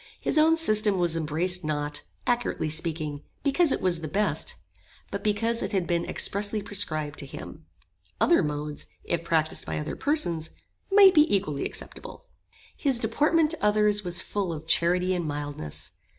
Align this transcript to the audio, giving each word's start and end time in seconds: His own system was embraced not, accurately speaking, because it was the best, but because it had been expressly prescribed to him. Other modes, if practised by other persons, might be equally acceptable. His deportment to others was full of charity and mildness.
His 0.19 0.39
own 0.39 0.55
system 0.55 0.97
was 0.97 1.15
embraced 1.15 1.63
not, 1.63 2.01
accurately 2.25 2.71
speaking, 2.71 3.21
because 3.43 3.71
it 3.71 3.81
was 3.83 4.01
the 4.01 4.07
best, 4.07 4.55
but 5.11 5.23
because 5.23 5.61
it 5.61 5.73
had 5.73 5.85
been 5.85 6.09
expressly 6.09 6.63
prescribed 6.63 7.19
to 7.19 7.27
him. 7.27 7.67
Other 8.19 8.41
modes, 8.41 8.87
if 9.03 9.23
practised 9.23 9.67
by 9.67 9.77
other 9.77 9.95
persons, 9.95 10.49
might 10.91 11.13
be 11.13 11.31
equally 11.31 11.65
acceptable. 11.65 12.25
His 12.75 12.97
deportment 12.97 13.51
to 13.51 13.63
others 13.63 14.03
was 14.03 14.21
full 14.21 14.51
of 14.51 14.65
charity 14.65 15.13
and 15.13 15.27
mildness. 15.27 15.91